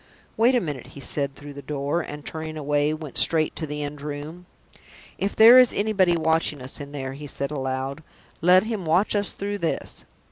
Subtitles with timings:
[0.35, 3.83] "Wait a minute," he said, through the door, and, turning away, went straight to the
[3.83, 4.47] end room.
[5.19, 8.01] "If there is anybody watching us in there," he said aloud,
[8.41, 10.03] "let him watch us through this!"